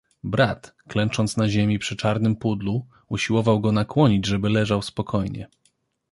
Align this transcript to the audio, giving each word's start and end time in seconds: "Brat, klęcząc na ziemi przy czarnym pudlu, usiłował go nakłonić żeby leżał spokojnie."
"Brat, 0.23 0.75
klęcząc 0.87 1.37
na 1.37 1.49
ziemi 1.49 1.79
przy 1.79 1.95
czarnym 1.95 2.35
pudlu, 2.35 2.85
usiłował 3.07 3.59
go 3.59 3.71
nakłonić 3.71 4.25
żeby 4.25 4.49
leżał 4.49 4.81
spokojnie." 4.81 5.47